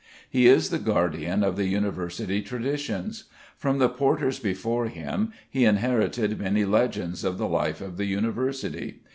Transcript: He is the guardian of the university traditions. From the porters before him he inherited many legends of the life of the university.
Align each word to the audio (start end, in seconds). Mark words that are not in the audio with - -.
He 0.27 0.47
is 0.47 0.71
the 0.71 0.79
guardian 0.79 1.43
of 1.43 1.57
the 1.57 1.67
university 1.67 2.41
traditions. 2.41 3.25
From 3.55 3.77
the 3.77 3.87
porters 3.87 4.39
before 4.39 4.87
him 4.87 5.31
he 5.47 5.63
inherited 5.63 6.39
many 6.39 6.65
legends 6.65 7.23
of 7.23 7.37
the 7.37 7.47
life 7.47 7.81
of 7.81 7.97
the 7.97 8.05
university. 8.05 9.01